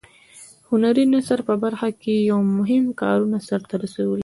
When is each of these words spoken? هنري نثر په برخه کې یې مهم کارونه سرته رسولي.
هنري 0.69 1.03
نثر 1.13 1.39
په 1.47 1.53
برخه 1.63 1.89
کې 2.01 2.15
یې 2.29 2.35
مهم 2.57 2.85
کارونه 3.01 3.37
سرته 3.47 3.73
رسولي. 3.83 4.19